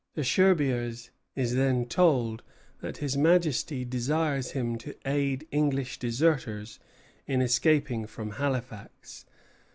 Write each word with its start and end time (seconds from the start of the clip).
Desherbiers 0.17 1.11
is 1.35 1.53
then 1.53 1.85
told 1.85 2.41
that 2.79 2.97
His 2.97 3.15
Majesty 3.15 3.85
desires 3.85 4.53
him 4.53 4.75
to 4.79 4.95
aid 5.05 5.47
English 5.51 5.99
deserters 5.99 6.79
in 7.27 7.39
escaping 7.39 8.07
from 8.07 8.31
Halifax. 8.31 9.25